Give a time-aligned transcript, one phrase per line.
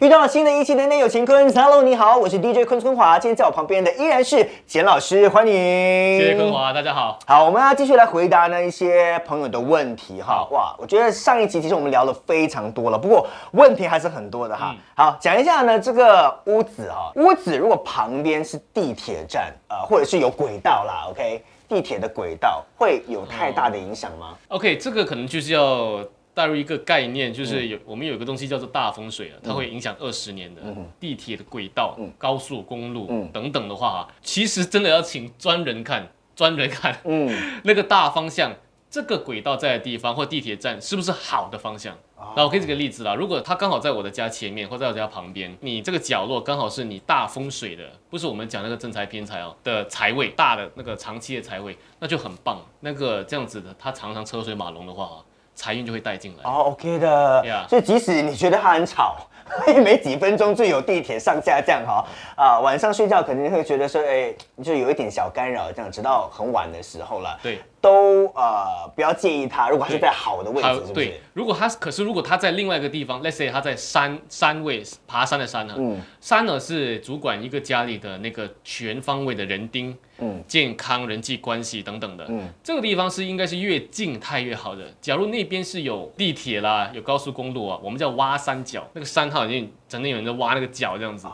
[0.00, 5.54] 遇到了新的一期的内有乾坤，Hello，你好，我是 DJ 坤坤华，今天在我旁边的依然是简老师，欢迎。
[5.54, 7.18] 谢谢坤华，大家好。
[7.26, 10.46] 好，我们要继续来回答呢一些朋友的问题哈。
[10.50, 14.76] 哇，我觉得上一集其实我们聊了非常多了，不过问题还是很多的哈。
[14.94, 26.04] 好，讲一下呢这个屋子哈，屋子如果旁边是地铁站，呃，或者是有轨道啦，OK，地铁的轨道会有太大的影响吗？OK，这个可能就是要。
[26.36, 30.60] 带入一个概念，就是有我们有一个东西叫做大风水啊，它会影响二十年的
[31.00, 38.52] 地铁的轨道、高速公路等等的话啊，其实真的要请专人看，专人看，嗯， 那个大方向，
[38.90, 41.96] 这个轨道在的地方或地铁站是不是好的方向？
[42.36, 52.60] 那我给这个例子啦，如果它刚好在我的家前面或在我家旁边，你这个角落刚好是你大风水的，不是我们讲那个正财偏财哦的财位，大的那个长期的财位，那就很棒。
[52.80, 55.24] 那个这样子的，它常常车水马龙的话
[55.56, 59.16] 财运就会带进来哦，OK 的，所以即使你觉得它很吵，
[59.82, 62.04] 没几分钟就有地铁上下这样哈，
[62.36, 67.36] 啊，晚上睡觉肯定会觉得说，哎，就有一点小干扰这样，直到很晚的时候了。
[67.42, 67.60] 对。
[67.86, 70.92] 都呃不要介意他，如果它是在好的位置，是不是？
[70.92, 75.74] 对，如果他可是如果他在另外一个地方，let's say 它在山山位爬山的山呢？
[75.78, 84.82] 嗯，山呢是主管一个家里的那个全方位的人丁，嗯，健康、人际关系等等的，嗯，这个地方是应该是越静态越好的。
[85.00, 91.26] 假如那边是有地铁啦，有高速公路啊，我们叫挖山脚，那个山它好像整天有人在挖那个脚这样子。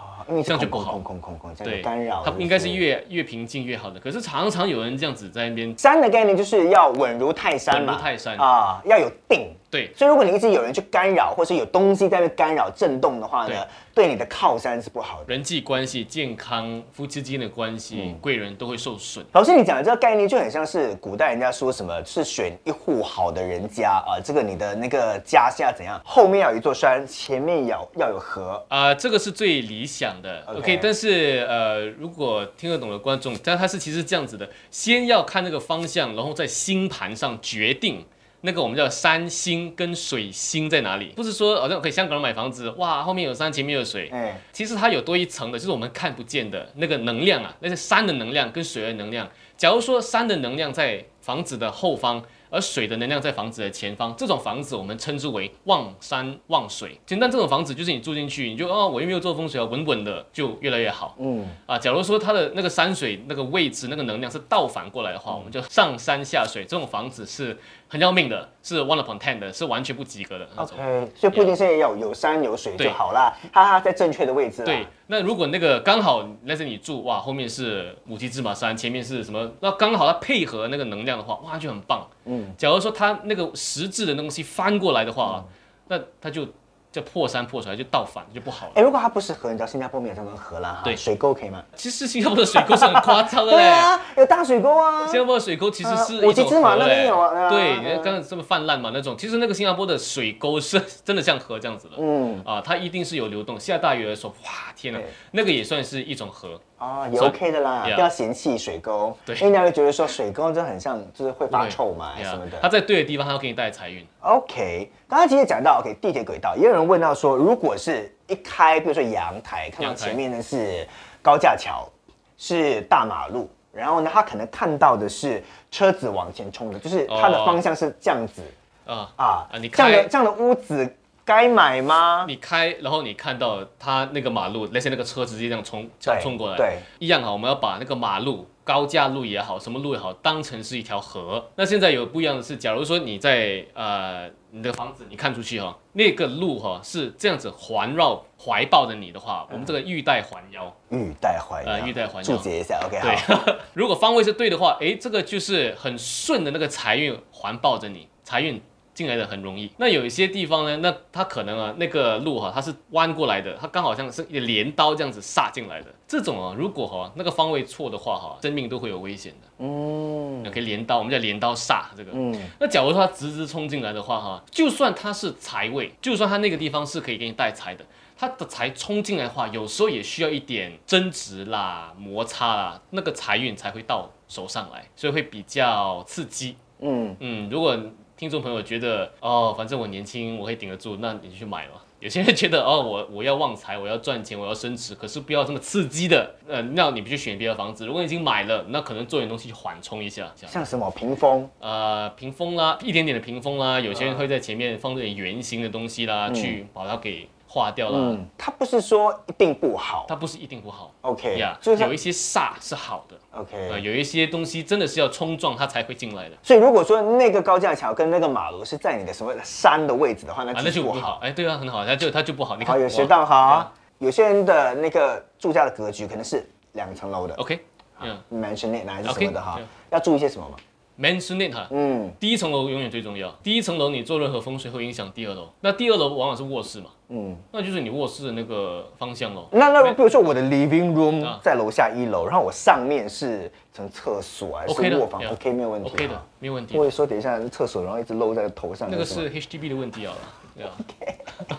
[0.45, 2.22] 这样就不好，空空空空这样干扰。
[2.25, 5.77] 它应该是越越平静越好的，可是常常有人这样子在那边。
[5.77, 9.55] 山的概念就是要稳如泰山嘛，稳如泰山啊，要有定。
[9.72, 13.54] 对，所以如果你一直有人去干扰，或是有东西在那干扰震动的话呢，
[13.94, 15.24] 对你的靠山是不好的。
[15.28, 19.24] 人际关系、健康、夫妻之间的关系、贵人都会受损。
[19.32, 25.98] 老师，你讲的这个概念就很像是古代人家说什么是选一户好的人家啊，这个你的那个家要怎样？
[26.04, 30.44] 后面要有一座山，前面要要有河啊，这个是最理想的。
[30.48, 38.05] OK，但是呃，如果听得懂的观众，但他是其实这样子的，先要看那个方向，然后在星盘上决定。
[38.42, 41.07] 那个我们叫山星跟水星在哪里？
[41.17, 44.08] 不是说好像可以香港人买房子，哇，后面有山，前面有水。
[44.13, 49.29] 哎，其实它有多一层的，就是我们看不见的那个能量啊，那是山的能量跟水的能量。
[49.57, 52.23] 假如说山的能量在房子的后方。
[52.52, 57.01] 而水的能量在房子的前方，这种房子我们称之为望山望水。
[57.07, 61.17] 简单，这种房子就是你住进去，你就哦，我又没有做风水啊，稳稳的就越来越好。
[61.18, 67.57] 嗯啊，假如说它的那个山水那个位置那个能量是倒反过来的话，我们就上山下水，这种房子是
[67.89, 70.46] 很要命的，是 one upon ten 的，是完全不及格的。
[70.57, 74.62] OK，所以不一定是要有山有水就好啦，哈哈，在正确的位置。
[74.62, 74.86] 对。
[75.08, 79.51] 那如果那个刚好那是你住哇，后面是五级芝麻山，前面是什么？
[79.61, 82.07] 那刚好它配合那个能量的话，哇就很棒。
[82.24, 85.44] 嗯，假如说它那个实质的东西翻过来的话啊，
[85.88, 86.46] 那它就。
[86.92, 88.72] 叫破山破水就倒反就不好了。
[88.74, 91.64] 哎，如果它不是河，你知道新加坡没有这种河啦，对，水沟可以吗？
[91.74, 95.06] 其实新加坡的水沟是很夸张的 对啊，有大水沟啊。
[95.06, 97.11] 新加坡的水沟其实是一种河嘞。
[97.48, 101.94] 对，你看刚刚这么泛滥嘛那种，其实那个新加坡的水沟是真的像河这样子的。
[101.98, 103.58] 嗯，啊，它一定是有流动。
[103.58, 105.00] 下大雨的时候，哇，天呐，
[105.30, 106.61] 那个也算是一种河。
[106.82, 109.16] 啊，也 OK 的啦，不要嫌弃水沟。
[109.24, 112.58] 对，因为人家会觉得说水沟就很像，就是会发臭嘛什么的。
[112.60, 114.04] 它在对的地方，它要给你带来财运。
[114.18, 120.84] OK，刚刚其实讲到 OK 地铁轨道，也有人问到说，如果是一开，比如说阳台，看到前面呢是
[121.22, 121.88] 高架桥，
[122.36, 128.43] 是大马路，然后呢，他可能看到的是车子往前冲的，就是它的方向是这样子
[128.87, 130.96] 啊啊，你这样的这样的屋子。
[131.25, 132.25] 该买吗？
[132.26, 137.31] 你开，然后你看到他那个马路，那些那个车直接这样冲，这样冲过来，对，一样哈。
[137.31, 141.50] 我们要把那个马路、高架路也好，什么路也好，当成是一条河。
[141.56, 153.56] 那现在有不一样的是，假如说你在呃你的房子，你看出去哈，那个路哈是这样子环绕、怀抱着你的话，我们这个玉带环腰，玉带环呃玉带环腰，注解一下，OK，对。
[153.75, 158.61] 如果方位是对的话，哎，这个就是很顺的那个财运环抱着你，财运。
[158.94, 165.89] 进来的很容易，那有一些地方呢，那它可能啊，那个路哈，它是弯过来的，它刚好像是镰刀这样子杀进来的。
[166.06, 169.49] 这种啊，如果哈那个方位错的话哈，生命都会有危险的。
[169.59, 172.11] 嗯，可以镰刀，我们叫镰刀煞这个。
[172.12, 177.83] 嗯，那假如说它直直冲进来的话哈，就算它是财位，就算它那个地方是可以给你带财的，
[178.15, 186.56] 它的财冲进来的话，有时候也需要一点争执啦、摩擦啦，那个财运才会到手上来，所以会比较刺激。
[186.81, 187.75] 嗯嗯，如果。
[188.23, 191.73] 听众朋友觉得哦，反正我年轻，我可以顶得住，那你就去买嘛。
[191.99, 196.37] 有些人觉得哦，我我要旺财，我要赚钱，我要升值，可是不要这么刺激的。
[196.47, 197.85] 呃，那你不去选别的房子？
[197.85, 201.51] 如果你已经买了，那可能做点东西去缓冲一下，像什么屏风？
[201.59, 203.81] 呃，屏风啦，一点点的屏风啦。
[203.81, 207.29] 有些人会在前面放点圆形的东西啦，去把它给。
[207.52, 210.90] 化掉了，嗯，它不是说一定不好它不是一定不好。
[211.02, 213.82] ，OK，呀，就是有一些煞是好的，呃，OK。
[213.82, 221.19] 有一些东西真的是要冲撞它才会进来的，所以如果说那个高架桥跟那个马路是在你的所谓的山的位置的话，那啊，那就不好。。
[221.20, 222.56] 哎，对啊，很好，它就它就不好。
[222.56, 223.72] 你好，看，有学哇到哈。
[223.99, 227.60] 有些人的那个住家的格局可能是两层楼的 OK，
[228.00, 230.56] 嗯 mansionette 还是什么的哈对，要注意些什么吗？
[231.02, 233.28] ，mansionette 哈，嗯第一层楼永远最重要。
[233.43, 237.37] 第一层楼你做任何风水会影响第二楼，那第二楼往往是卧室嘛，嗯。
[237.50, 239.49] 那就是你卧室的那个方向喽。
[239.50, 246.81] 那那比如说我的 living room 啊在楼下一楼，然后我上面是成厕所还是卧房，OK 没有问题 OK 的哈，没有问题不。
[246.81, 250.14] 会说等一下厕所然后一直露在头上那个是 HDB 的问题啊，
[250.56, 250.72] 对啊，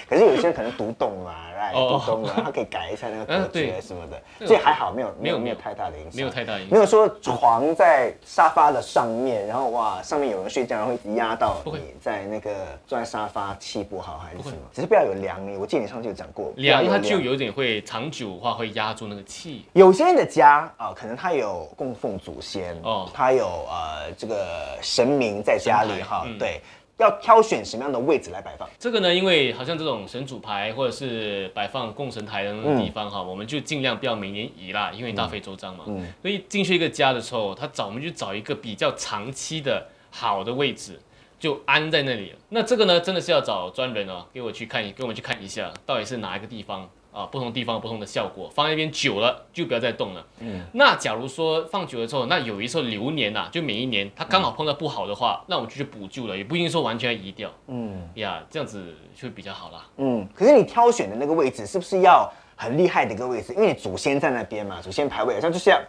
[0.08, 6.68] 可是有些人可能读懂嘛，right，哦读懂了， 他可以改一下那个格局什么的，这个所以还好，没有没没有有没有太大的影响，没有太大影响。
[6.70, 12.50] 没有说床在沙发的上面，然后哇上面有人睡觉，然后一直压到你在那个
[12.86, 15.56] 坐在沙发气不好还是什么，只是不要有凉意。
[15.56, 19.64] 我记得你上次有讲过，不要梁它就有点会长久的话会压住那个气。
[19.72, 22.94] 有些人的家啊、可能他有供奉祖先，哦。
[22.94, 26.38] 哦，他有呃这个神明在家里哈，嗯。
[26.38, 26.60] 对，
[26.98, 28.68] 要挑选什么样的位置来摆放。
[28.78, 35.84] 这个呢，因为好像这种神主牌或者是摆放供神台的那种地方哈，我们就尽量不要每年移啦，因为大费周章嘛。
[35.88, 41.00] 嗯所以进去一个家的时候，他找我们就找一个比较长期的好的位置，
[41.38, 42.34] 就安在那里。
[42.50, 47.24] 那这个呢，真的是要找专人哦，给我去看，给我们去看一下，到底是哪一个地方啊？
[47.30, 50.26] 不同地方有不同的效果，放在那边久了就不要再动了。
[50.40, 57.48] 嗯，那假如说放久了之后，那有一时候流年呐、就每一年它刚好碰到不好的话，那我们就去补救了，也不一定说完全要移掉。
[57.68, 59.86] 嗯呀，这样子就会比较好啦。
[59.98, 63.52] 嗯，可是你挑选的那个位置是不是要很厉害的一个位置？
[63.54, 65.80] 因为你祖先在那边嘛，祖先排位好像就是要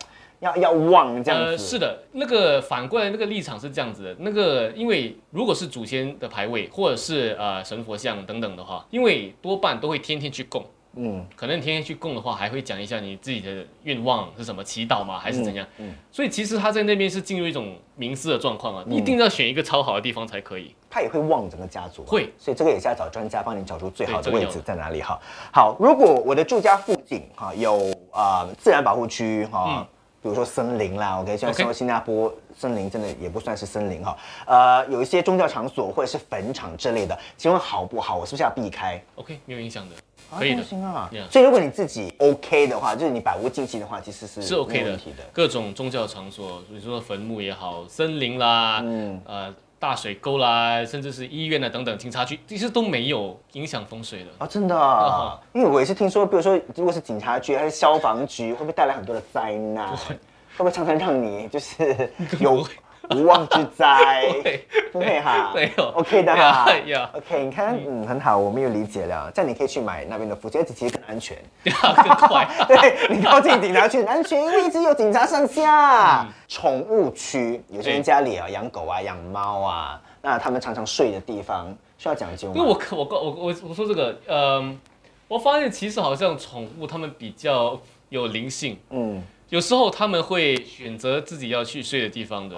[0.42, 1.51] 要要旺这样子。
[1.51, 10.63] 呃，是的，那个反过来那个立场是这样子的，那个因为如果是祖先的牌位或者是呃神佛像等等的话，因为多半都会天天去供。
[10.95, 15.65] 嗯可能你天天去供的话，还会讲一下你自己的愿望是什么，祈祷吗，还是怎样？
[15.77, 20.74] 嗯所以其实他在那边是进入一种冥思的状况啊，你一定要选一个超好的地方才可以。
[20.89, 25.19] 他也会旺整个家族啊、会所以这个也是要找专家帮你找出最好的位置在哪里哈。
[25.51, 29.86] 好，如果我的住家附近哈有啊、自然保护区哈。
[30.25, 34.18] 嗯比如说森林啦，OK，虽然说新加坡森林真的也不算是森林哈，
[34.48, 38.18] 呃，有一些宗教场所或者是坟场之类的，请问好不好？
[38.18, 39.95] 我是不是要避开？OK，没有影响的，
[40.31, 40.63] 啊可以的。
[40.63, 45.00] 行啊 Yeah 所以如果你自己 OK 的话，就是你百无禁忌的话，其实是是 OK 的。
[45.31, 49.54] 各种宗教场所，比如说坟墓也好，森林啦，嗯呃，
[49.86, 54.32] 大水沟啦，甚至是医院啊等等，警察局其实都没有影响风水的。
[54.40, 59.96] 啊，真的啊哦，因为我也是听说，比如说，如果是警察局还是消防局，会不会带来很多的灾难？
[59.96, 60.18] 会
[60.58, 62.10] 不会常常让你就是
[62.42, 62.66] 有
[63.12, 64.24] 无妄之灾？
[64.44, 65.52] 会不会哈？
[65.54, 66.66] 没有，OK 的哈
[67.13, 71.38] ，OK，你看，嗯，很好，我们又理解了，这样你可以去买那边的附近，而且其实更安全。
[71.63, 72.48] 更快。
[72.68, 76.22] 对你靠近警察区很安全，因为一直有警察上下。
[76.22, 82.54] 嗯宠物区，有些人家里啊养狗啊、养猫啊，那他们常常睡的地方需要讲究吗？
[82.56, 84.80] 因为我我我我我说这个，嗯，
[85.28, 87.78] 我发现其实好像宠物它们比较
[88.10, 92.56] 有灵性，嗯，有时候他们会选择自己要去睡的地方的。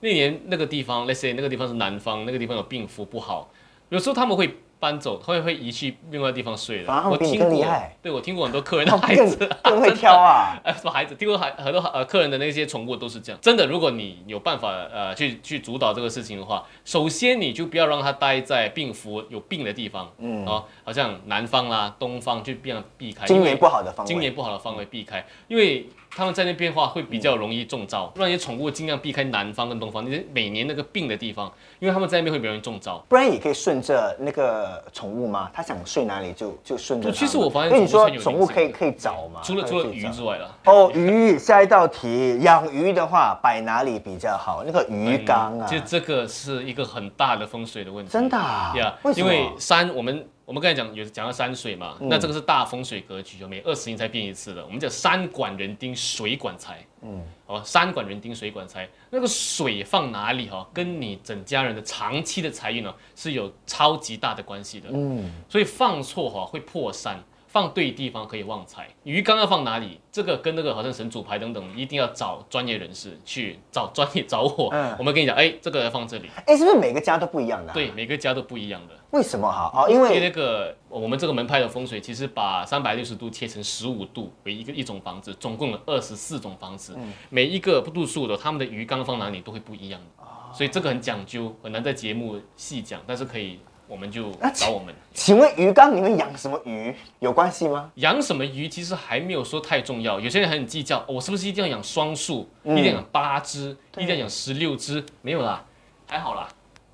[0.00, 3.50] 那年那个地方，let's say 那个地方是南方，那个地方有病符不好，
[3.88, 6.92] 有时候他们会搬走，他会会移去另外地方睡的。
[7.10, 7.66] 我听过，
[8.02, 9.48] 对我听过很多客人的孩子。
[9.64, 10.54] 更会挑啊。
[10.62, 11.14] 呃，什么孩子？
[11.14, 13.40] 听过很很多呃客人的那些宠物都是这样。
[13.40, 23.24] 真的，如果你有办法呃去去主导这个事情的话，首先你就不要让它待在病符有病的地方，嗯，哦，好像南方啦、东方就避避开。
[23.26, 33.04] 今年不好的方位，今年不好的方位避开，因为他们在那边的话会比较容易中招，让你宠物尽量避开南方跟东方那些每年那个病的地方，因为他们在那边会比较容易中招。
[33.06, 35.50] 不然也可以顺着那个宠物嘛？
[35.52, 37.12] 它想睡哪里就就顺着。
[37.12, 44.64] 其实我发现因为你说宠物可以可以找嘛，除了除了鱼之外了，哦，鱼，下一道题，养鱼的话摆哪里比较好？
[44.64, 48.10] 那个鱼缸啊，就这个是一个很大的风水的问题。
[48.10, 54.64] 真的啊呀为什么嗯因为山我们我们刚才讲有讲到山水嘛，那这个是大风水格局，有每二十年才变一次的。
[54.64, 56.86] 我们叫山管人丁，水管财。
[57.02, 58.88] 嗯，哦，山管人丁，水管财。
[59.10, 64.88] 那个水放哪里哈、跟你整家人的长期的财运呢是有超级大的关系的。
[64.92, 67.20] 嗯，所以放错哈、会破山。
[67.56, 69.98] 放对地方可以旺财，鱼缸要放哪里？
[70.12, 74.68] 这个跟那个好像神主牌等等，一定要找专业人士去找专业找我。
[74.72, 76.28] 嗯我们跟你讲，哎，这个要放这里。
[76.44, 77.72] 哎，是不是每个家都不一样的、啊？
[77.72, 78.94] 对，，每个家都不一样的。
[79.12, 79.72] 为什么哈？
[79.74, 86.94] 哦，因为那个我们这个门派的风水，其实把三百六十度切成十五度为一个一种房子，总共有二十四种房子，
[87.30, 94.94] 每一个度数的他们的鱼缸放哪里都会不一样的，所以这个很讲究，很难在节目细讲，但是可以我们就找我们。
[95.14, 97.90] 请问鱼缸里面养什么鱼有关系吗？
[97.96, 105.04] 养什么鱼其实还没有说太重要，有些人很计较，哦我是不是一定要养双数，一定要养八只，一定要养十六只？
[105.22, 105.64] 没有啦，
[106.06, 106.48] 还好啦，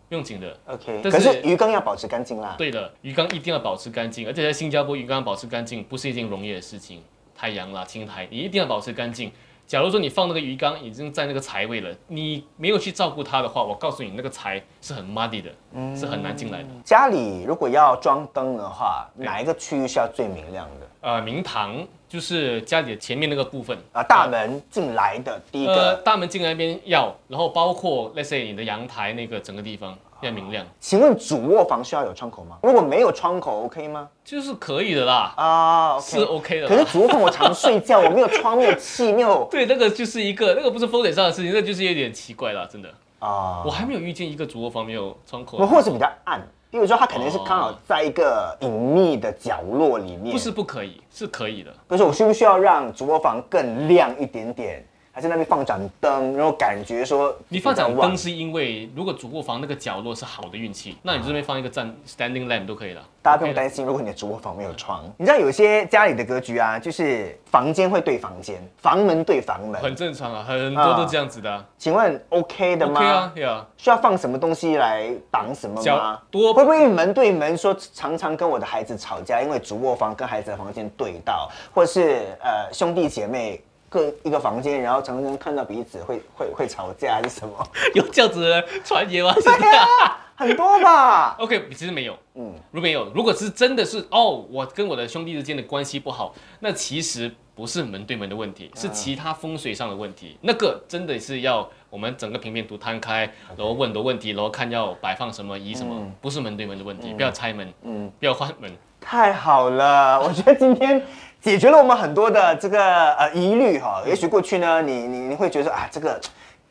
[0.09, 0.59] 不用紧的。
[0.67, 2.55] OK，但是可是鱼缸要保持干净啦。
[2.57, 7.03] 对的，鱼缸一定要保持干净，而且在新加坡鱼缸保持干净不是一件容易的事情。
[7.35, 9.33] 太阳啦、青苔，你一定要保持干净。
[9.73, 15.51] 假如说你放那个鱼缸已经在那个财位了，你没有去照顾它的话，我告诉你，那个财是很 muddy 的，
[15.97, 16.69] 是很难进来的。
[16.85, 20.87] 家里如果要装灯的话，哪一个区域是要最明亮的？
[21.01, 21.75] 呃，明堂
[22.07, 32.57] 就是家里的前面那个部分啊，大门进来的第一呃，个，大门进来那边要，然后包括 let's say 你的阳台那个整个地方要明亮，请问主卧房需要有窗口吗？
[32.63, 34.09] 如果没有窗口，OK 吗？
[34.25, 36.61] 就是可以的啦，啊是，OK。
[36.61, 36.85] 的可是。
[36.85, 42.89] 主卧房我常睡觉，我没有窗，没有气，没有 对，那个就是一个，那个不是风水上的事情，那就是有点奇怪啦，真的。
[43.19, 50.33] 啊我，还没有遇见一个主卧房没有窗口我，或者比较暗，比如说它可能是刚好在一个隐秘的角落里面。
[50.33, 51.73] 不是，不可以，是可以的。
[51.89, 54.85] 可是我需不需要让主卧房更亮一点点？
[55.15, 63.03] 还是那边放盏灯，然后感觉说你放盏灯是因为如果主卧房那个角落是好的运气，那你这边放一个站 standing lamp 都可以了。
[63.21, 69.81] 大家不用担心，如果你的主卧房没有窗，你知道有些家里的格局啊，就是房间会对房间，房门对房门。
[69.81, 71.65] 很正常啊，很多都这样子的啊。
[71.77, 76.19] 请问 OK 的吗 OK 啊，需要放什么东西来挡什么吗？
[76.31, 87.55] 多会不会门对门说常常跟我的孩子吵架，因为主卧房跟孩子的房间对到，或是呃兄弟姐妹各一个房间，然后常常看到彼此会会会吵架还是什么？
[87.95, 89.35] 有这样子的传言吗？
[89.39, 89.87] 现在
[90.35, 91.37] 很多吧。
[91.39, 100.39] OK，其实没有，嗯，如果没有，如果是真的是哦，我跟我的兄弟之间的关系不好，那其实不是门对门的问题，是其他风水上的问题。
[100.41, 108.71] 那个真的是要我们整个平面图摊开，然后问很多问题，然后看要摆放什么移什么，不是门对门的问题，不要拆门，嗯嗯，不要换门。
[109.01, 111.05] 太好了，我觉得今天
[111.43, 114.01] 解决了我们很多的这个呃疑虑哈。
[114.07, 116.21] 也许过去呢，你你你会觉得说啊，这个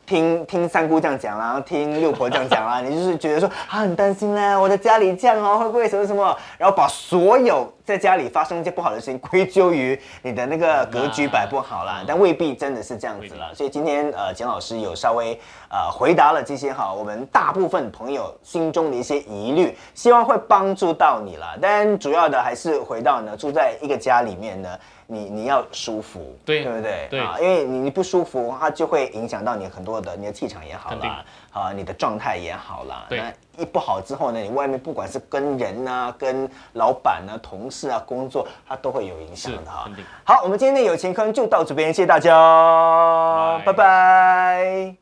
[0.06, 13.54] 听听三姑这样讲啦，然后听六婆这样讲啦，你就是觉得说啊很担心呢，我的家里这样哦，会不会什么什么，然后把所有在家里发生一些不好的事情归咎于你的那个格局摆不好啦，但未必真的是这样子了。
[13.54, 21.56] 所以今天呃，简老师有稍微呃回答了这些哈，我们大部分朋友心中的一些疑虑，希望会帮助到你啦。
[21.60, 27.08] 但主要的还是回到呢，住在一个家里面呢，你你要舒服，对对不对？
[27.10, 33.04] 对啊，因为你你不舒服，它就会影响到你很多的你的气场也好啦，啊，你的状态也好啦。
[33.08, 39.86] 对那一不好之后呢，你外面不管是跟人啊、跟老板啊、同事啊、工作，它都会有影响的哈。
[40.24, 44.96] 好，我们今天的有情坑就到这边，谢谢大家，拜拜拜